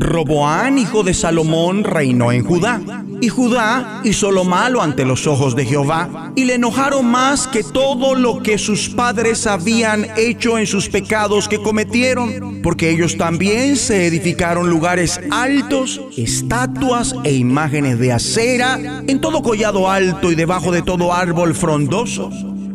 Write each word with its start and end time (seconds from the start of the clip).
Roboán, 0.00 0.78
hijo 0.78 1.02
de 1.02 1.12
Salomón, 1.12 1.84
reinó 1.84 2.32
en 2.32 2.42
Judá. 2.42 2.80
Y 3.20 3.28
Judá 3.28 4.00
hizo 4.02 4.30
lo 4.30 4.44
malo 4.44 4.80
ante 4.80 5.04
los 5.04 5.26
ojos 5.26 5.54
de 5.54 5.66
Jehová, 5.66 6.32
y 6.34 6.44
le 6.44 6.54
enojaron 6.54 7.06
más 7.06 7.46
que 7.46 7.62
todo 7.62 8.14
lo 8.14 8.42
que 8.42 8.56
sus 8.56 8.88
padres 8.88 9.46
habían 9.46 10.06
hecho 10.16 10.56
en 10.56 10.66
sus 10.66 10.88
pecados 10.88 11.48
que 11.48 11.60
cometieron, 11.60 12.60
porque 12.62 12.90
ellos 12.90 13.18
también 13.18 13.76
se 13.76 14.06
edificaron 14.06 14.70
lugares 14.70 15.20
altos, 15.30 16.00
estatuas 16.16 17.14
e 17.24 17.34
imágenes 17.34 17.98
de 17.98 18.12
acera, 18.12 19.02
en 19.06 19.20
todo 19.20 19.42
collado 19.42 19.90
alto 19.90 20.32
y 20.32 20.34
debajo 20.34 20.72
de 20.72 20.80
todo 20.80 21.12
árbol 21.12 21.54
frondoso 21.54 22.30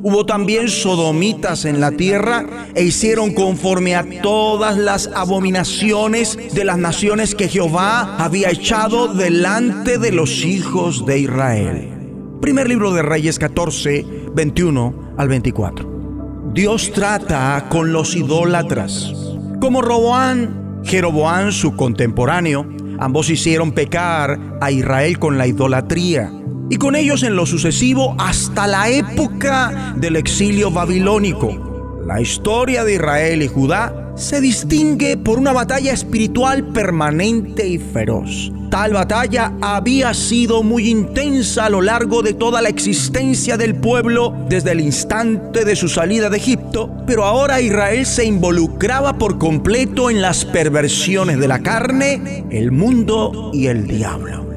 Hubo 0.08 0.24
también 0.24 0.70
sodomitas 0.70 1.66
en 1.66 1.80
la 1.80 1.90
tierra 1.90 2.46
e 2.76 2.84
hicieron 2.84 3.34
conforme 3.34 3.96
a 3.96 4.06
todas 4.22 4.78
las 4.78 5.10
abominaciones 5.16 6.38
de 6.54 6.64
las 6.64 6.78
naciones 6.78 7.34
que 7.34 7.50
Jehová 7.50 8.16
había 8.18 8.52
echado 8.52 9.16
delante 9.16 9.98
de 9.98 10.12
los 10.12 10.46
hijos 10.46 11.08
de 11.08 11.22
Israel. 11.22 12.38
Primer 12.40 12.70
libro 12.70 12.94
de 12.94 13.02
Reyes 13.02 13.40
14, 13.40 14.06
21 14.32 15.16
al 15.18 15.28
24. 15.28 16.52
Dios 16.54 16.92
trata 16.94 17.66
con 17.68 17.92
los 17.92 18.16
idólatras. 18.16 19.12
Como 19.60 19.82
Roboán, 19.82 20.82
Jeroboán, 20.84 21.52
su 21.52 21.76
contemporáneo, 21.76 22.68
ambos 23.00 23.32
hicieron 23.32 23.72
pecar 23.72 24.40
a 24.62 24.70
Israel 24.70 25.18
con 25.18 25.40
la 25.40 25.48
idolatría 25.48 26.32
y 26.70 26.78
con 26.78 26.96
ellos 26.96 27.24
en 27.24 27.36
lo 27.36 27.46
sucesivo 27.46 28.16
hasta 28.18 28.68
la 28.68 28.90
época 28.90 29.94
del 29.98 30.16
exilio 30.16 30.72
babilónico. 30.72 32.02
La 32.06 32.22
historia 32.22 32.84
de 32.84 32.96
Israel 32.96 33.42
y 33.42 33.48
Judá 33.48 34.12
se 34.16 34.40
distingue 34.40 35.18
por 35.18 35.38
una 35.38 35.52
batalla 35.52 35.92
espiritual 35.92 36.68
permanente 36.68 37.68
y 37.68 37.78
feroz. 37.78 38.52
Tal 38.70 38.94
batalla 38.94 39.54
había 39.62 40.14
sido 40.14 40.64
muy 40.64 40.90
intensa 40.90 41.66
a 41.66 41.70
lo 41.70 41.82
largo 41.82 42.22
de 42.22 42.34
toda 42.34 42.62
la 42.62 42.70
existencia 42.70 43.58
del 43.58 43.76
pueblo 43.76 44.34
desde 44.50 44.72
el 44.72 44.82
instante 44.82 45.66
de 45.66 45.76
su 45.76 45.88
salida 45.88 46.30
de 46.30 46.38
Egipto, 46.38 46.92
pero 47.06 47.26
ahora 47.26 47.62
Israel 47.62 48.06
se 48.06 48.26
involucraba 48.26 49.18
por 49.18 49.38
completo 49.38 50.10
en 50.10 50.22
las 50.22 50.46
perversiones 50.46 51.40
de 51.40 51.48
la 51.48 51.60
carne, 51.60 52.46
el 52.50 52.72
mundo 52.72 53.52
y 53.54 53.68
el 53.68 53.88
diablo. 53.88 54.55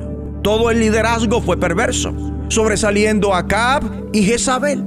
Todo 0.48 0.70
el 0.70 0.80
liderazgo 0.80 1.42
fue 1.42 1.58
perverso, 1.58 2.14
sobresaliendo 2.48 3.34
a 3.34 3.40
Acab 3.40 3.82
y 4.14 4.22
Jezabel. 4.22 4.82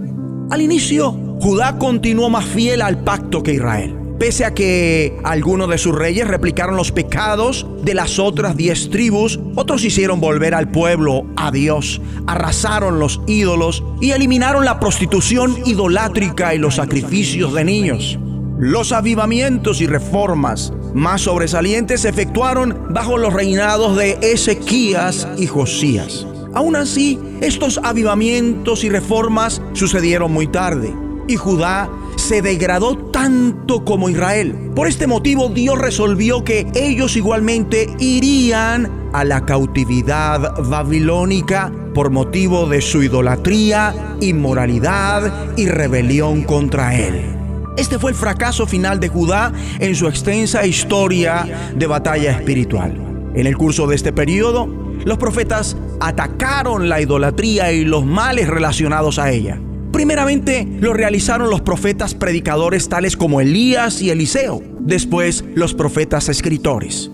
Al 0.50 0.60
inicio, 0.60 1.12
Judá 1.40 1.78
continuó 1.78 2.32
más 2.32 2.46
fiel 2.46 2.82
al 2.82 3.04
pacto 3.04 3.44
que 3.44 3.54
Israel. 3.54 3.96
Pese 4.18 4.44
a 4.44 4.56
que 4.56 5.16
algunos 5.24 5.70
de 5.70 5.78
sus 5.78 5.94
reyes 5.94 6.28
replicaron 6.28 6.78
los 6.78 6.92
pecados 6.92 7.68
de 7.84 7.94
las 7.94 8.18
otras 8.18 8.58
diez 8.58 8.90
tribus, 8.90 9.40
otros 9.56 9.84
hicieron 9.84 10.20
volver 10.20 10.56
al 10.56 10.72
pueblo 10.72 11.28
a 11.38 11.52
Dios, 11.52 12.02
arrasaron 12.26 12.98
los 12.98 13.22
ídolos 13.28 13.84
y 14.02 14.14
eliminaron 14.14 14.66
la 14.66 14.80
prostitución 14.80 15.58
idolátrica 15.64 16.56
y 16.56 16.58
los 16.58 16.78
sacrificios 16.78 17.54
de 17.54 17.66
niños. 17.66 18.18
Los 18.58 18.92
avivamientos 18.92 19.80
y 19.80 19.86
reformas 19.86 20.74
más 20.94 21.22
sobresalientes 21.22 22.02
se 22.02 22.10
efectuaron 22.10 22.88
bajo 22.90 23.18
los 23.18 23.34
reinados 23.34 23.96
de 23.98 24.18
Ezequías 24.22 25.28
y 25.38 25.48
Josías. 25.48 26.26
Aún 26.54 26.76
así, 26.76 27.20
estos 27.42 27.80
avivamientos 27.84 28.84
y 28.84 28.90
reformas 28.90 29.62
sucedieron 29.74 30.32
muy 30.32 30.48
tarde 30.48 30.94
y 31.28 31.38
Judá 31.38 31.90
se 32.18 32.42
degradó 32.42 32.98
tanto 32.98 33.86
como 33.86 34.10
Israel. 34.10 34.72
Por 34.76 34.88
este 34.88 35.08
motivo 35.08 35.50
Dios 35.50 35.80
resolvió 35.80 36.44
que 36.44 36.68
ellos 36.76 37.16
igualmente 37.16 37.90
irían 38.00 39.10
a 39.14 39.24
la 39.24 39.46
cautividad 39.46 40.56
babilónica 40.70 41.72
por 41.94 42.10
motivo 42.10 42.68
de 42.68 42.82
su 42.82 43.04
idolatría, 43.04 44.16
inmoralidad 44.22 45.56
y 45.58 45.68
rebelión 45.68 46.44
contra 46.44 46.96
él. 46.96 47.41
Este 47.78 47.98
fue 47.98 48.12
el 48.12 48.18
fracaso 48.18 48.68
final 48.68 49.00
de 49.00 49.08
Judá 49.08 49.54
en 49.80 49.96
su 49.96 50.08
extensa 50.08 50.66
historia 50.66 51.72
de 51.74 51.88
batalla 51.88 52.32
espiritual. 52.32 53.32
En 53.34 53.48
el 53.48 53.56
curso 53.56 53.88
de 53.88 53.96
este 53.96 54.12
periodo, 54.12 54.68
los 55.06 55.18
profetas 55.18 55.78
atacaron 56.00 56.90
la 56.90 57.02
idolatría 57.02 57.72
y 57.72 57.86
los 57.86 58.06
males 58.06 58.48
relacionados 58.48 59.20
a 59.20 59.32
ella. 59.32 59.60
Primeramente 59.94 60.68
lo 60.80 60.94
realizaron 60.94 61.50
los 61.50 61.62
profetas 61.62 62.14
predicadores 62.14 62.90
tales 62.90 63.16
como 63.16 63.42
Elías 63.42 64.02
y 64.02 64.10
Eliseo, 64.10 64.62
después 64.80 65.44
los 65.56 65.74
profetas 65.74 66.30
escritores. 66.30 67.10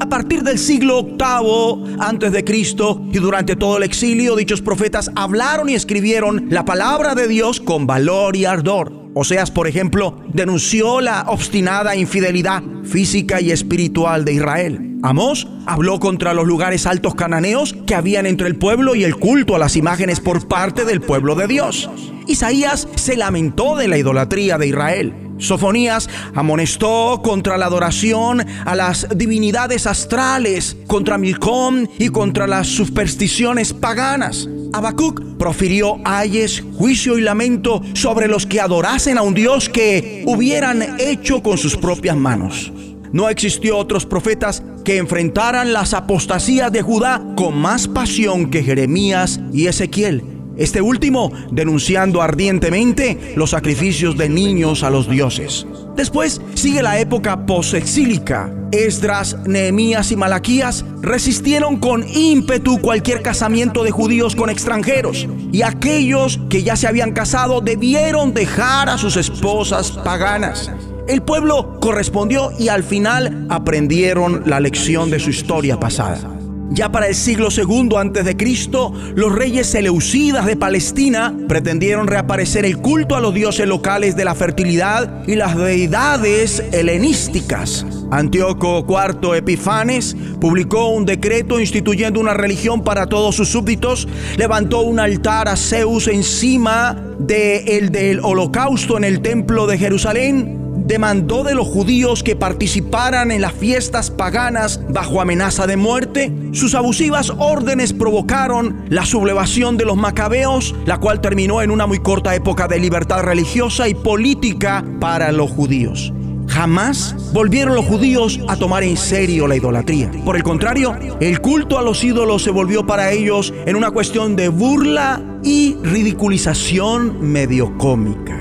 A 0.00 0.08
partir 0.08 0.42
del 0.42 0.58
siglo 0.58 1.04
VIII 1.04 1.96
antes 2.00 2.32
de 2.32 2.44
Cristo 2.44 3.02
y 3.12 3.18
durante 3.18 3.56
todo 3.56 3.78
el 3.78 3.82
exilio, 3.82 4.36
dichos 4.36 4.60
profetas 4.60 5.10
hablaron 5.14 5.68
y 5.68 5.74
escribieron 5.74 6.48
la 6.50 6.64
palabra 6.64 7.14
de 7.14 7.28
Dios 7.28 7.60
con 7.60 7.86
valor 7.86 8.36
y 8.36 8.44
ardor. 8.44 9.01
Oseas, 9.14 9.50
por 9.50 9.68
ejemplo, 9.68 10.18
denunció 10.32 11.00
la 11.00 11.24
obstinada 11.28 11.94
infidelidad 11.96 12.62
física 12.84 13.40
y 13.40 13.50
espiritual 13.50 14.24
de 14.24 14.32
Israel. 14.34 14.98
Amós 15.02 15.48
habló 15.66 16.00
contra 16.00 16.32
los 16.32 16.46
lugares 16.46 16.86
altos 16.86 17.14
cananeos 17.14 17.74
que 17.86 17.94
habían 17.94 18.24
entre 18.24 18.46
el 18.46 18.56
pueblo 18.56 18.94
y 18.94 19.04
el 19.04 19.16
culto 19.16 19.56
a 19.56 19.58
las 19.58 19.76
imágenes 19.76 20.20
por 20.20 20.48
parte 20.48 20.84
del 20.84 21.00
pueblo 21.00 21.34
de 21.34 21.46
Dios. 21.46 21.90
Isaías 22.26 22.88
se 22.94 23.16
lamentó 23.16 23.76
de 23.76 23.88
la 23.88 23.98
idolatría 23.98 24.56
de 24.58 24.68
Israel. 24.68 25.14
Sofonías 25.38 26.08
amonestó 26.34 27.20
contra 27.22 27.58
la 27.58 27.66
adoración 27.66 28.46
a 28.64 28.76
las 28.76 29.08
divinidades 29.14 29.88
astrales, 29.88 30.76
contra 30.86 31.18
Milcom 31.18 31.86
y 31.98 32.08
contra 32.08 32.46
las 32.46 32.68
supersticiones 32.68 33.72
paganas. 33.72 34.48
Habacuc 34.72 35.36
profirió 35.38 36.00
ayes, 36.04 36.62
juicio 36.76 37.18
y 37.18 37.22
lamento 37.22 37.82
sobre 37.94 38.26
los 38.26 38.46
que 38.46 38.60
adorasen 38.60 39.18
a 39.18 39.22
un 39.22 39.34
Dios 39.34 39.68
que 39.68 40.24
hubieran 40.26 40.98
hecho 40.98 41.42
con 41.42 41.58
sus 41.58 41.76
propias 41.76 42.16
manos. 42.16 42.72
No 43.12 43.28
existió 43.28 43.76
otros 43.76 44.06
profetas 44.06 44.62
que 44.84 44.96
enfrentaran 44.96 45.72
las 45.72 45.92
apostasías 45.92 46.72
de 46.72 46.80
Judá 46.80 47.22
con 47.36 47.56
más 47.58 47.86
pasión 47.86 48.50
que 48.50 48.62
Jeremías 48.62 49.40
y 49.52 49.66
Ezequiel. 49.66 50.31
Este 50.56 50.82
último 50.82 51.32
denunciando 51.50 52.22
ardientemente 52.22 53.34
los 53.36 53.50
sacrificios 53.50 54.16
de 54.16 54.28
niños 54.28 54.82
a 54.82 54.90
los 54.90 55.08
dioses. 55.08 55.66
Después 55.96 56.40
sigue 56.54 56.82
la 56.82 56.98
época 56.98 57.46
posexílica. 57.46 58.52
Esdras, 58.70 59.36
Nehemías 59.46 60.12
y 60.12 60.16
Malaquías 60.16 60.84
resistieron 61.02 61.76
con 61.78 62.06
ímpetu 62.08 62.80
cualquier 62.80 63.22
casamiento 63.22 63.84
de 63.84 63.90
judíos 63.90 64.34
con 64.34 64.48
extranjeros. 64.48 65.28
Y 65.52 65.62
aquellos 65.62 66.40
que 66.48 66.62
ya 66.62 66.76
se 66.76 66.86
habían 66.86 67.12
casado 67.12 67.60
debieron 67.60 68.32
dejar 68.32 68.88
a 68.88 68.96
sus 68.96 69.16
esposas 69.16 69.90
paganas. 69.90 70.70
El 71.08 71.22
pueblo 71.22 71.78
correspondió 71.80 72.52
y 72.58 72.68
al 72.68 72.84
final 72.84 73.46
aprendieron 73.50 74.42
la 74.46 74.60
lección 74.60 75.10
de 75.10 75.18
su 75.18 75.30
historia 75.30 75.78
pasada. 75.78 76.31
Ya 76.74 76.90
para 76.90 77.06
el 77.06 77.14
siglo 77.14 77.48
II 77.54 77.90
antes 77.98 78.24
de 78.24 78.34
Cristo, 78.34 78.94
los 79.14 79.30
reyes 79.30 79.66
seleucidas 79.66 80.46
de 80.46 80.56
Palestina 80.56 81.36
pretendieron 81.46 82.06
reaparecer 82.06 82.64
el 82.64 82.78
culto 82.78 83.14
a 83.14 83.20
los 83.20 83.34
dioses 83.34 83.66
locales 83.66 84.16
de 84.16 84.24
la 84.24 84.34
fertilidad 84.34 85.22
y 85.28 85.34
las 85.34 85.54
deidades 85.54 86.64
helenísticas. 86.72 87.84
Antíoco 88.10 88.86
IV 88.88 89.36
Epifanes 89.36 90.16
publicó 90.40 90.88
un 90.88 91.04
decreto 91.04 91.60
instituyendo 91.60 92.18
una 92.20 92.32
religión 92.32 92.82
para 92.82 93.06
todos 93.06 93.36
sus 93.36 93.50
súbditos, 93.50 94.08
levantó 94.38 94.80
un 94.80 94.98
altar 94.98 95.48
a 95.48 95.56
Zeus 95.56 96.08
encima 96.08 96.96
de 97.18 97.76
el 97.76 97.92
del 97.92 98.20
holocausto 98.20 98.96
en 98.96 99.04
el 99.04 99.20
templo 99.20 99.66
de 99.66 99.76
Jerusalén 99.76 100.61
demandó 100.84 101.44
de 101.44 101.54
los 101.54 101.66
judíos 101.66 102.22
que 102.22 102.36
participaran 102.36 103.30
en 103.30 103.40
las 103.40 103.52
fiestas 103.52 104.10
paganas 104.10 104.80
bajo 104.88 105.20
amenaza 105.20 105.66
de 105.66 105.76
muerte. 105.76 106.32
Sus 106.52 106.74
abusivas 106.74 107.32
órdenes 107.38 107.92
provocaron 107.92 108.84
la 108.88 109.06
sublevación 109.06 109.76
de 109.76 109.84
los 109.84 109.96
macabeos, 109.96 110.74
la 110.86 110.98
cual 110.98 111.20
terminó 111.20 111.62
en 111.62 111.70
una 111.70 111.86
muy 111.86 111.98
corta 111.98 112.34
época 112.34 112.68
de 112.68 112.78
libertad 112.78 113.22
religiosa 113.22 113.88
y 113.88 113.94
política 113.94 114.84
para 115.00 115.32
los 115.32 115.50
judíos. 115.50 116.12
Jamás 116.48 117.32
volvieron 117.32 117.74
los 117.74 117.86
judíos 117.86 118.40
a 118.48 118.56
tomar 118.56 118.82
en 118.82 118.96
serio 118.96 119.46
la 119.46 119.56
idolatría. 119.56 120.10
Por 120.24 120.36
el 120.36 120.42
contrario, 120.42 120.94
el 121.20 121.40
culto 121.40 121.78
a 121.78 121.82
los 121.82 122.04
ídolos 122.04 122.42
se 122.42 122.50
volvió 122.50 122.84
para 122.86 123.10
ellos 123.10 123.54
en 123.64 123.74
una 123.74 123.90
cuestión 123.90 124.36
de 124.36 124.48
burla 124.48 125.22
y 125.42 125.76
ridiculización 125.82 127.32
medio 127.32 127.78
cómica. 127.78 128.38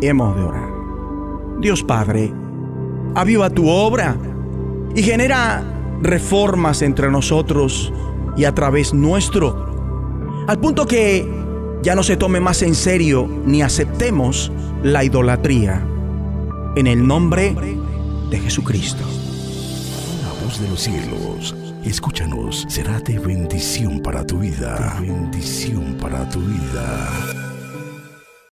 Hemos 0.00 0.36
de 0.36 0.42
orar. 0.42 0.73
Dios 1.60 1.82
Padre, 1.82 2.32
aviva 3.14 3.50
tu 3.50 3.68
obra 3.68 4.16
y 4.94 5.02
genera 5.02 5.62
reformas 6.02 6.82
entre 6.82 7.10
nosotros 7.10 7.92
y 8.36 8.44
a 8.44 8.54
través 8.54 8.92
nuestro, 8.92 10.44
al 10.46 10.58
punto 10.58 10.86
que 10.86 11.28
ya 11.82 11.94
no 11.94 12.02
se 12.02 12.16
tome 12.16 12.40
más 12.40 12.62
en 12.62 12.74
serio 12.74 13.28
ni 13.44 13.62
aceptemos 13.62 14.50
la 14.82 15.04
idolatría. 15.04 15.86
En 16.76 16.86
el 16.86 17.06
nombre 17.06 17.54
de 18.30 18.40
Jesucristo. 18.40 19.04
La 20.22 20.44
voz 20.44 20.60
de 20.60 20.68
los 20.68 20.80
cielos, 20.80 21.54
escúchanos, 21.84 22.66
será 22.68 23.00
de 23.00 23.18
bendición 23.18 24.00
para 24.00 24.26
tu 24.26 24.38
vida. 24.38 24.98
bendición 25.00 25.96
para 26.00 26.28
tu 26.28 26.40
vida. 26.40 27.43